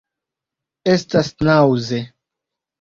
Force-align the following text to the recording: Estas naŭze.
Estas 0.95 1.31
naŭze. 1.51 2.03